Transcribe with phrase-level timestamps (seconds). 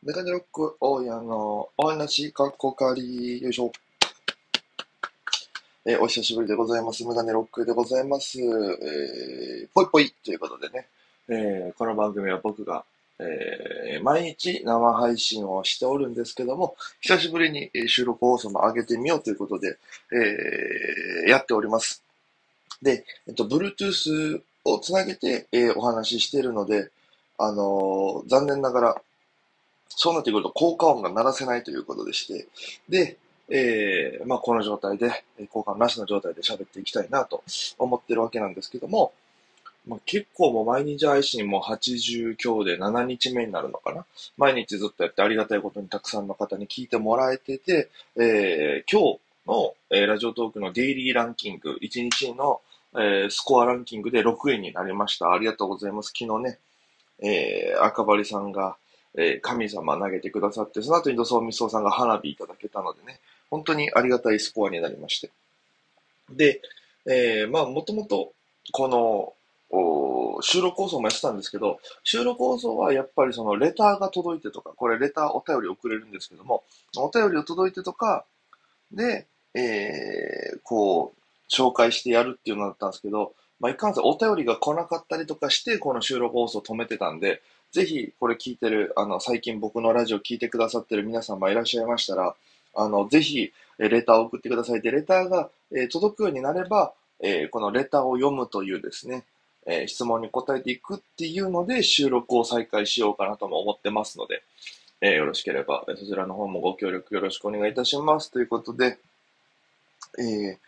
[0.00, 3.72] メガネロック大家のお話かっこかり、よいしょ。
[5.84, 7.04] えー、お久しぶりでございます。
[7.04, 8.38] メガネロックでございます。
[8.40, 10.86] えー、ぽいぽいということでね、
[11.28, 12.84] えー、この番組は僕が、
[13.18, 19.78] えー、毎日生配信をしておるんですけども、久しぶりに収録放送も上げてみようということで、
[20.12, 22.04] えー、やっております。
[22.80, 26.88] で、えっと、Bluetooth をつなげて、えー、お話ししているので、
[27.36, 29.02] あのー、残念ながら、
[29.88, 32.46] そうなってくると効果音が鳴らせないということでして、
[32.88, 33.16] で、
[33.50, 37.42] えー、まあ、この状態で、効果音なしの状態で喋っていきたいなと
[37.78, 39.12] 思ってるわけなんですけども、
[39.86, 44.04] まあ、結構もう毎日配信も80今日で7日目になるのかな？
[44.36, 52.60] 毎日ずっとやってありがたいことにたくさんの方に聞いてもらえてて、えー、今日の、えー、ラジオトークのデイリーランキング、1日の、
[52.94, 55.32] えー、スコアランキングで6位になりました。
[55.32, 56.12] ありがとうございます。
[56.14, 56.58] 昨日ね、
[57.20, 58.76] えー、赤羽さんが、
[59.20, 63.18] え、神様投げてくださって、その後に土葬みそさんが花火いただけたのでね、
[63.50, 65.30] 本当にありがたいスコアになりまして。
[66.30, 66.60] で、
[67.04, 68.32] えー、まあ、もともと、
[68.72, 69.34] この、
[70.40, 76.62] 収録放送もやってたんですけど、収録放送はやっぱりそのレターが届いてとか、これレターお便り送れるんですけども、
[76.96, 78.24] お便りを届いてとか、
[78.92, 92.34] で、えー、こう、紹介してやるっていうのだったんですけど、まあ、いかんせんお便りが来なかったりとかして、この収録放送止めてたんで、ぜひこれ聞いてる、あの、最近僕のラジオ聞いてくださってる皆様いらっしゃいましたら、
[92.74, 94.80] あの、ぜひ、レターを送ってください。
[94.80, 99.24] で、レターが、えー、届くようになれば、えー、このレターを読むというですね、
[99.66, 104.42] えー、質問に答えていくっていうので、収録を再開しようかなとも思ってますので、
[105.00, 108.32] え、よろしければ、そちらの方もご協力よろしくお願いいたします。
[108.32, 108.98] ということで、
[110.18, 110.58] え、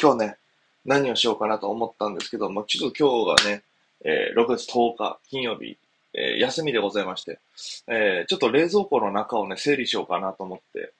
[0.00, 0.36] 今日ね、
[0.84, 3.62] 何をしようかなと思ったんですけど、まあ、ちょっと今日がね、
[4.04, 5.76] えー、6月10日金曜日
[6.14, 7.40] えー、休みでございまして、
[7.88, 10.92] えー、ちょっと冷蔵庫の中をね、整理しようかなと思って、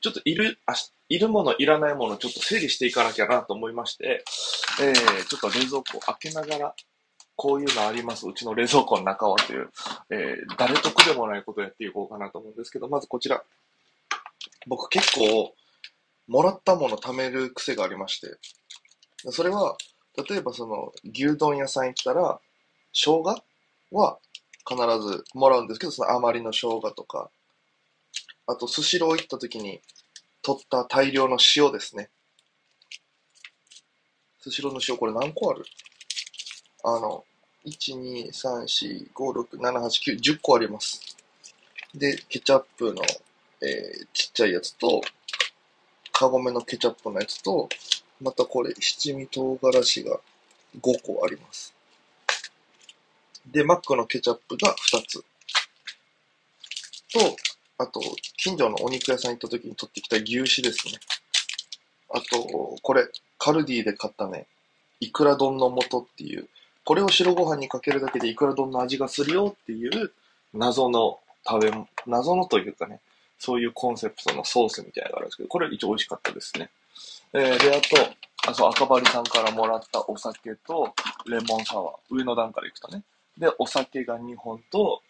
[0.00, 0.74] ちょっといる、あ
[1.08, 4.24] いるもの、いらないもの、ちょっと整理していかなきゃなと思いまして、
[4.80, 6.74] えー、ちょっと冷蔵庫開けながら、
[7.36, 8.26] こういうのあります。
[8.26, 9.70] うちの冷蔵庫の中はという、
[10.10, 13.44] えー、誰得でもないことをやっていこうかなと思うんですけど、まずこちら。
[14.66, 15.54] 僕結構、
[16.26, 18.36] もらったもの貯める癖がありまして、
[19.30, 19.76] それは、
[20.28, 22.40] 例えばその、牛丼屋さん行ったら、
[22.92, 23.44] 生姜
[23.92, 24.18] は
[24.68, 27.30] 必ずもらうんですけど、その余りの生姜とか、
[28.46, 29.80] あと、スシロー行った時に
[30.42, 32.10] 取った大量の塩ですね。
[34.40, 35.64] スシローの塩、これ何個ある？
[36.84, 37.24] あの、
[37.64, 41.16] 1、2、3、4、5、6、7、8、9、10個あります。
[41.94, 43.02] で、ケチャップの、
[43.60, 45.00] えー、ちっちゃいやつと、
[46.12, 47.68] カゴメのケチャップのやつと、
[48.20, 50.20] またこれ、七味唐辛子が
[50.80, 51.75] 5個あります。
[53.46, 55.24] で、マックのケチャップが2つ。
[57.12, 57.36] と、
[57.78, 58.00] あと、
[58.36, 60.94] 近所のお肉屋さん行った時に取ってきた牛脂ですね。
[62.10, 63.08] あと、これ、
[63.38, 64.46] カルディで買ったね、
[65.00, 66.48] イクラ丼の素っていう、
[66.84, 70.12] これを白ご飯にかけるだけでイクラ丼の味がするよっていう
[70.54, 71.72] 謎の食べ、
[72.06, 73.00] 謎のというかね、
[73.38, 76.70] そういうコンセプトのソースみたいなのがあるんですけど、これ一応美味しかったですね。
[77.34, 80.94] えー、で、あと、あそう、赤羽さんからもらったお酒と
[81.26, 81.96] レモンサワー。
[82.10, 83.02] 上の段からいくとね。
[83.38, 85.02] で、お酒が2本と、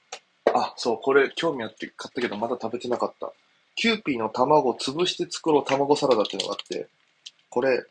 [0.54, 3.32] あ、そう、これ興味あって買ったけどまだ食べてなかった。
[3.74, 6.88] キューピーの卵を潰して作ろう卵サラダっていうのがあって、
[7.50, 7.84] これ、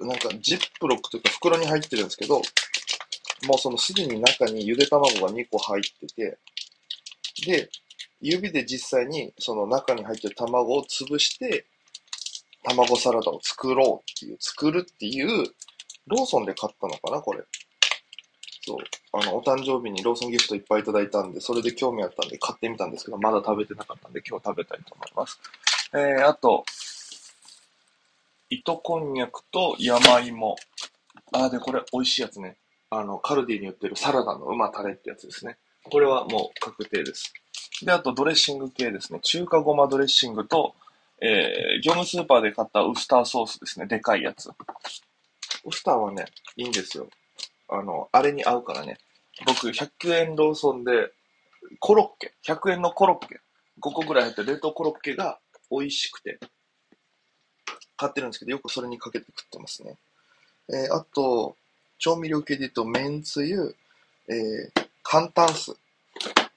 [0.00, 2.40] なんかジップロックというか袋に入ってるんですけど、
[3.46, 6.38] もうそのすでに中にゆで卵が2個入ってて、
[7.46, 7.68] で、
[8.20, 11.66] 指で実際にその中に入ってる卵を潰して、
[12.64, 15.44] 卵サラダを作ろうっていう、作るっていう、
[16.06, 17.42] ローソンで買ったのかな、これ。
[18.66, 18.78] そう。
[19.16, 25.38] あの、お誕生日にローソンギフトいっぱいいただいたんで、それで興味あったんで買ってみたんですけど、まだ食べてなかったんで、今日食べたいと思います。
[25.92, 26.64] えー、あと、
[28.50, 30.56] 糸こんにゃくと山芋。
[31.32, 32.56] あー、で、これ美味しいやつね。
[32.90, 35.58] あの、カルディに売ってるサラダの馬タレってやつですね。
[35.84, 37.32] これはもう確定です。
[37.82, 39.20] で、あとドレッシング系ですね。
[39.22, 40.74] 中華ごまドレッシングと、
[41.20, 43.86] えー、業務スーパーで買ったウスターソースですね。
[43.86, 44.50] でかいやつ。
[45.64, 46.24] ウスターはね、
[46.56, 47.08] いいんですよ。
[47.68, 48.98] あの、あれに合うからね。
[49.46, 51.12] 僕、100円ローソンで、
[51.80, 53.40] コロッケ、100円のコロッケ、
[53.80, 55.38] 5個ぐらい入った冷凍コロッケが
[55.70, 56.38] 美味しくて、
[57.96, 59.96] 買ってるんですけど、よくそれにかけて食ってますね。
[60.70, 61.56] えー、あと、
[61.98, 63.76] 調味料系で言うと、めんつゆ、
[64.28, 65.76] えー、簡単酢。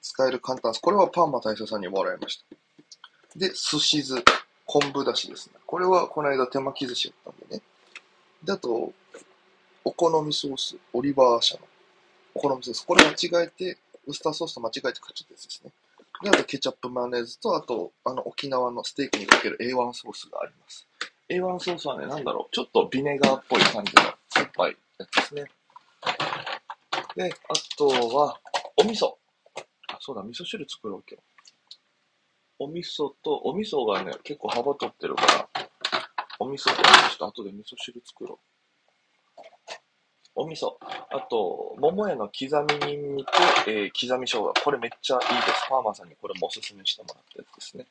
[0.00, 0.80] 使える簡単酢。
[0.80, 3.38] これはパンマ大佐さんにもらいました。
[3.38, 4.14] で、寿司酢。
[4.68, 5.54] 昆布だしですね。
[5.64, 7.62] これはこの間手巻き寿司やったんでね。
[8.44, 8.92] で、あと、
[9.82, 11.62] お好みソース、オリバー社の
[12.38, 12.86] お好みソース。
[12.86, 15.72] これ間違えて、ウスターソースと間違えて買っちゃったやつですね。
[16.22, 20.86] で、あとケチャップマヨネーズと、あと、あの、沖縄のステーキにかける A1 ソースがあります。
[21.28, 25.44] A1 ソースはね、なんだろう、ちょっとビネガーっぽい感じの酸っぱいやつですね。
[27.16, 28.40] で、あとは、
[28.76, 29.14] お味噌。
[29.88, 31.22] あ、そうだ、味噌汁作ろう、今日。
[32.60, 35.48] お味噌と、お味噌がね、結構幅取ってるから、
[36.38, 38.47] お味噌と、ちょっと後で味噌汁作ろう。
[40.38, 40.74] お味噌。
[41.10, 43.28] あと、桃屋の刻みにんにく、
[43.66, 44.54] えー、刻み生姜。
[44.64, 45.66] これめっちゃいいです。
[45.66, 47.86] ファーマーさんにこれもおすすめしてもらったやつですね。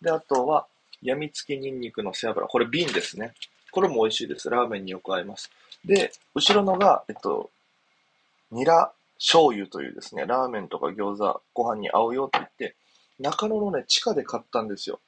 [0.00, 0.66] で、あとは、
[1.02, 2.46] やみつきにんにくの背脂。
[2.46, 3.34] これ瓶ですね。
[3.70, 4.48] これも美味しいです。
[4.48, 5.50] ラーメンによく合います。
[5.84, 7.50] で、後ろのが、えっと、
[8.50, 12.76] ニラ醤油というですね、ラーメンとか餃子、ご飯に合うよって言って、
[13.18, 15.00] 中野のね、地下で買ったんですよ。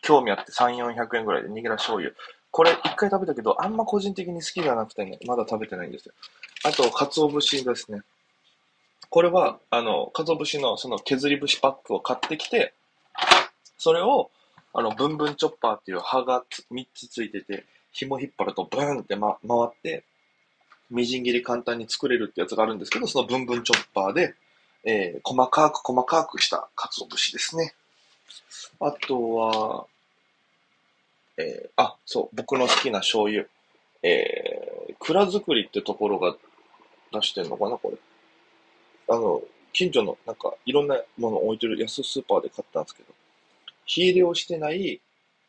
[0.00, 2.14] 興味あって3、400円ぐらいで、ニゲラ醤油。
[2.52, 6.12] これ一回食べたけど、あんま個人的に好きじゃなくてね、まだ食べてないんですよ。
[6.64, 8.02] あと、鰹節ですね。
[9.08, 12.74] これは、あの、鰹節のその削り節パックを買ってきて、
[13.78, 14.30] それを、
[14.74, 20.04] あの、ブンブンチョッパーっていう刃が3つついてて、紐引っ張るとブーンって、ま、回って、
[20.90, 24.34] みじん切り簡単に作れるってやつがあるんですけど、そのブンブンチョッパーで、
[24.84, 27.74] えー、細かく細かくした鰹節ですね。
[28.78, 29.86] あとは、
[31.42, 33.46] えー、あ、そう、僕の好きな醤油。
[34.02, 36.36] えー、蔵造りってところが
[37.12, 37.98] 出してんのかな、これ。
[39.08, 39.42] あの、
[39.72, 43.08] 近所のなんかいろんなもの置いてる安スーパーで買ったんですけど、
[43.84, 45.00] 火入れをしてない、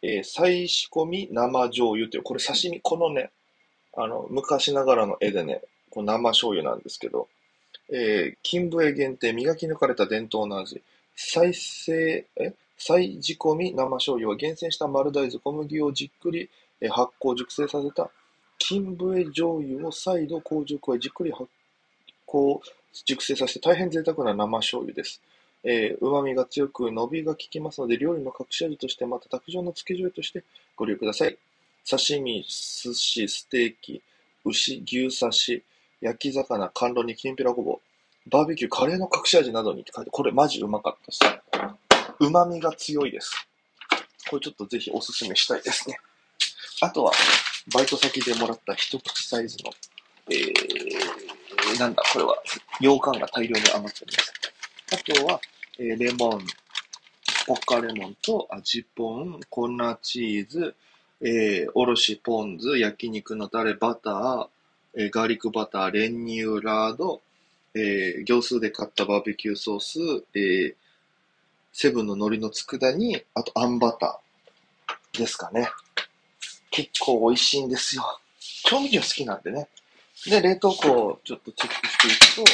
[0.02, 3.32] えー、再仕込み生醤油っていう、これ刺身、このね、
[3.96, 7.28] あの、昔ながらの絵でね、こう生醤油なんですけど、
[7.92, 10.82] えー、金笛限定、磨き抜かれた伝統の味。
[11.16, 12.54] 再生、え？
[12.86, 16.50] 再仕込み生醤油は厳選した丸大豆、小麦をじっくり、
[16.90, 18.10] 発酵、熟成させた
[18.58, 21.46] 金笛醤油を再度麹を加え、じっくり発
[22.28, 22.60] 酵、
[23.06, 25.22] 熟成させて大変贅沢な生醤油です。
[25.64, 30.44] えー、旨味が強く伸びが効きますので、料理の隠し味として、また卓上の漬け醤油として
[30.76, 31.38] ご利用ください。
[31.90, 34.02] 刺身、寿司、ステーキ、
[34.44, 35.64] 牛、牛刺し、
[36.02, 41.43] 焼き魚、甘露煮、きんぴらごぼう、バーベキュー、カレーの隠し味などにって書いて、これマジうまかったです。
[42.20, 43.32] 旨味が強いです。
[44.30, 45.98] これちょっとぜひおすすめしたいですね。
[46.82, 47.12] あとは、
[47.74, 49.72] バイト先でもらった一口サイズの、
[50.30, 52.36] えー、なんだ、これは、
[52.80, 54.34] 羊羹が大量に余っております。
[54.94, 55.42] あとは、
[55.80, 56.46] えー、レモン、
[57.46, 59.70] ポッカレモンと味ポン、粉
[60.02, 60.76] チーズ、
[61.22, 64.48] えー、おろしポン酢、焼肉のタレ、バター、
[64.96, 67.22] えー、ガーリックバター、練乳ラード、
[67.76, 70.00] えー、行数で買ったバーベキューソース、
[70.36, 70.76] えー、
[71.74, 75.70] セブンの海苔の佃煮、あとあんバターですかね。
[76.70, 78.04] 結構美味しいんですよ。
[78.66, 79.68] 調味料好きなんでね。
[80.28, 82.54] で、冷凍庫をちょっとチェックしていくと、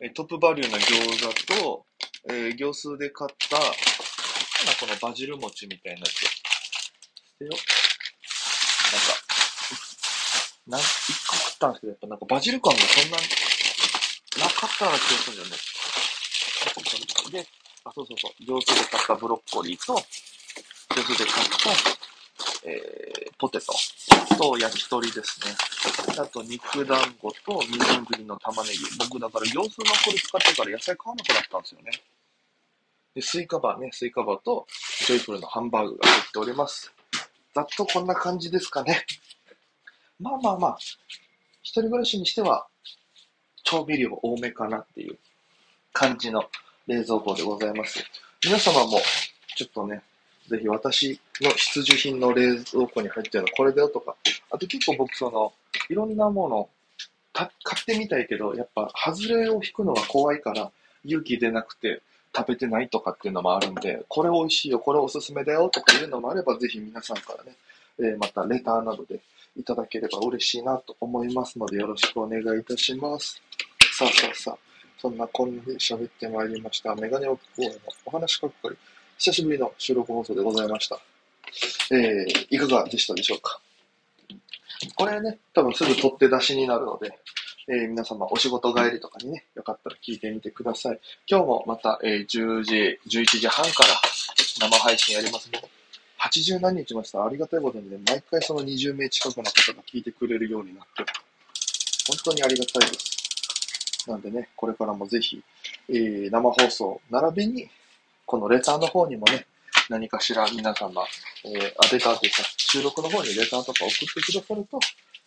[0.00, 1.86] えトップバリューな餃子と、
[2.28, 3.64] えー、行数で買った、こ
[4.86, 6.10] のバジル餅みたいなやつ。
[6.10, 6.28] 捨
[7.38, 7.50] てよ。
[10.68, 15.56] なんか、なん、一個食ったんですけど、やっぱなんかバジル感がそんな、なかったような気がするんだよね。
[17.32, 23.72] で、あ、そうそうそう、上手で買ったブロッコリーと、上手で買った、えー、ポテト
[24.36, 25.54] と焼き鳥ですね。
[26.18, 28.78] あと肉団子とみじん切りの玉ねぎ。
[28.98, 31.90] 僕だから様子のこれ使ってから野菜買わなくなったんですよね。
[33.14, 34.66] で、スイカバーね、スイカバーと
[35.06, 36.92] ジョイフルのハンバーグが入っております。
[37.54, 39.04] ざっとこんな感じですかね。
[40.18, 40.78] まあまあまあ、
[41.62, 42.66] 一人暮らしにしては、
[43.62, 45.18] 調味料多めかなっていう
[45.92, 46.48] 感じの
[46.86, 48.04] 冷蔵庫でございます。
[48.44, 49.00] 皆様も、
[49.56, 50.02] ちょっとね、
[50.48, 54.14] ぜひ私の必需品の冷蔵庫に入ってるのこれだよとか、
[54.50, 55.52] あと結構僕その、
[55.88, 56.68] いろんなもの、
[57.32, 60.70] 買ってみたいけど、やっぱ外れを引くのが怖いから、
[61.04, 62.02] 勇気出なくて、
[62.36, 67.52] 食べてないとかっていうのもあるんで、これ美味しいよ、これおすすめだよとかいうのもあれば、ぜひ皆さんからね、
[68.00, 69.20] えー、またレターなどで
[69.56, 73.40] いただければ嬉しいなと思いますので、よろしくお願いいたします。
[73.96, 74.73] さあさあさあ、
[75.04, 76.94] そんなこんなで喋ってまいりました。
[76.96, 78.76] メガネオ公園のお話かっかり、
[79.18, 80.98] 久しぶりの収録放送でございました。
[81.92, 83.60] えー、いかがでしたでしょうか？
[84.96, 87.18] これね、多分すぐ取って出しになるので、
[87.68, 90.98] えー、皆様お仕事帰りとかにね、よかったら聞いてみてください。
[91.28, 93.88] 今日もまた、えー、10時、11時半から
[94.58, 95.68] 生配信やりますので、
[96.18, 101.04] 80何日ましたありがたいことにね、毎回その20名近くの方が聞いてくれるようになって、
[102.08, 103.13] 本当にありがたいです。
[104.06, 105.42] なんでね、これからもぜひ、
[105.88, 107.70] えー、生放送、並びに、
[108.26, 109.46] このレターの方にもね、
[109.88, 111.02] 何かしら皆様、
[111.44, 114.80] えー、あ、レターというか、収録の方にレターとか送ってくださると、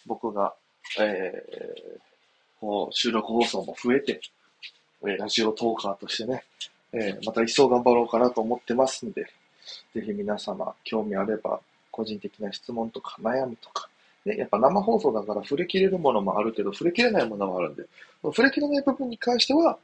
[0.06, 0.54] 僕が、
[1.00, 2.00] えー、
[2.60, 4.22] こう収録放送も増えて、
[5.06, 6.44] えラジオトーカーとしてね、
[6.92, 9.28] えー、また一層頑張ろうかなと思ってますんで、
[9.94, 11.60] ぜひ皆様、興味あれば、
[11.92, 13.90] 個人的な質問とか悩みとか、
[14.28, 17.84] ね、やっぱ生放送だから触れきれるものもあるけど、触れきれないものもあるんで、
[18.24, 19.78] 触れきれない部分に関しては、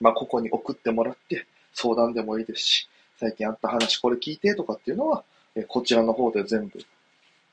[0.00, 2.88] まあ、ここに送ってもらって、相談でもいいですし、
[3.18, 5.22] 最近あった話これ聞いてとかっていうのは、
[5.54, 6.78] えこちらの方で全部、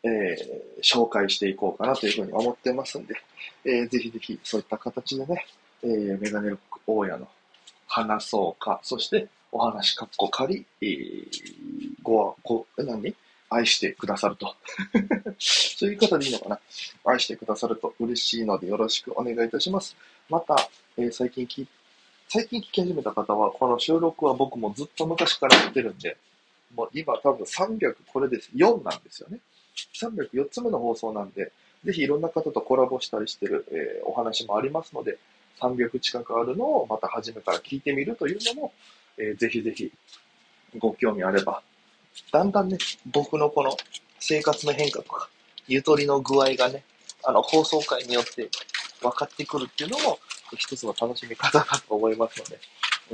[0.04, 3.16] えー、紹介していこうかなというふうに思ってますんで、
[3.66, 5.46] えー、ぜひぜひそういった形でね、
[5.84, 7.28] えー、メガネロック大家の
[7.88, 11.28] 話そうか、そしてお話かっこ仮、えー、
[12.02, 13.16] ご、ご、何？
[13.54, 14.56] 愛してくださると。
[15.40, 16.60] そういう方でいいのかな？
[17.06, 19.96] 愛してくださると嬉しいのでよろしくお願いいたします。
[20.30, 20.56] また、
[20.98, 21.68] えー、最近聞、
[22.28, 26.18] 最近聞き始めた方は、この収録は僕もずっと昔からやってるんで、
[26.76, 28.50] もう今多分300、これです。
[28.56, 29.40] 4なんですよね。
[29.94, 31.52] 304つ目の放送なんで、
[31.84, 35.18] ぜひいろんな方とコラボしたりしてる、えー、お話もありますので、
[35.60, 38.74] 300近くあるのをまた初めから聞いてみるというのも、
[39.18, 39.92] えー、ぜひぜひ
[40.80, 41.62] ご興味あれば、
[42.32, 42.78] だんだんね、
[43.12, 43.76] 僕のこの
[44.20, 45.30] 生活の変化とか、
[45.68, 46.84] ゆとりの具合がね、
[47.24, 48.50] あの、放送回によって
[49.02, 50.20] 分かってくるっていうのも、
[50.56, 52.46] 一つの楽しみ方だと思いますの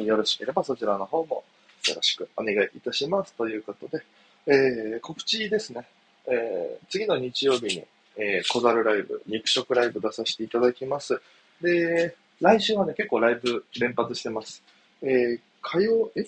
[0.01, 1.43] で、よろしければそちらの方も
[1.87, 3.33] よろしくお願いいたします。
[3.33, 4.03] ということで、
[4.47, 5.87] えー、告知ですね。
[6.27, 7.85] えー、次の日曜日に、
[8.17, 11.21] えー、小猿ライブ、肉食ライブ出させていただきます。
[11.61, 14.61] で、来週はね、結構ライブ連発してます。
[15.01, 16.25] えー、火曜、え？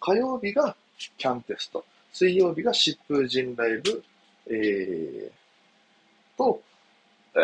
[0.00, 0.76] 火曜日が
[1.16, 4.04] キャンテスト、水曜日が疾風陣ライブ、
[4.46, 5.32] えー、
[6.36, 6.62] と、
[7.34, 7.38] え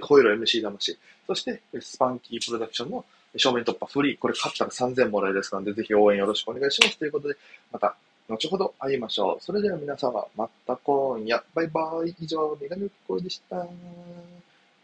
[0.00, 3.04] ー、ホイロ MC 魂、そしてスパンキープロダクションの
[3.36, 6.98] 正面突破フリー、これ勝ったら3000もらえですので、ぜひ応援よろしくお願いします。
[6.98, 7.36] ということで、
[7.72, 7.96] また
[8.28, 9.42] 後ほど会いましょう。
[9.42, 12.14] それでは皆様、また今夜、バイバイ。
[12.20, 13.66] 以上、メガネっ子でした。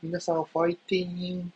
[0.03, 1.53] 皆さん、ファイティン。